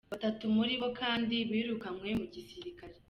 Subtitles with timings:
[0.11, 2.95] Batatu muri bo kandi birukanywe mu gisirikare.